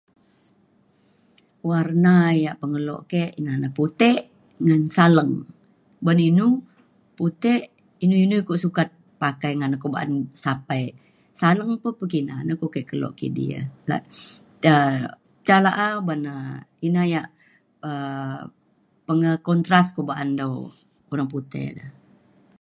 Warna 1.69 2.15
ya 2.43 2.51
pengelok 2.61 3.01
ke 3.11 3.21
inah 3.39 3.55
na 3.61 3.69
puti' 3.77 4.17
ngan 4.65 4.83
saleng 4.95 5.33
uban 6.01 6.19
inu 6.29 6.47
puti' 7.17 7.57
inu 8.03 8.15
inu 8.25 8.35
iko 8.43 8.53
sukat 8.63 8.89
pakai 9.21 9.51
ngan 9.57 9.79
ku 9.83 9.87
sapai. 10.43 10.83
Saleng 11.39 11.71
pun 11.83 11.93
pekina 11.99 12.35
ina 12.43 12.53
ke 12.73 12.79
kelo 12.89 13.09
kidi 13.19 13.45
ya 13.55 13.61
jah 15.47 15.61
laah 15.65 15.93
ban 16.07 16.21
inah 16.87 17.05
ya 17.13 17.21
um 17.89 18.39
peng 19.07 19.21
contrast 19.47 19.89
uban 20.01 20.29
dau 20.39 20.53
urang 21.11 21.29
pute. 21.33 21.65